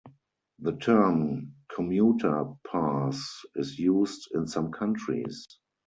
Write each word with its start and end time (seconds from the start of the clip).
The 0.57 0.77
term 0.77 1.53
"commuter 1.71 2.55
pass" 2.71 3.45
is 3.55 3.77
used 3.77 4.29
in 4.33 4.47
some 4.47 4.71
countries. 4.71 5.45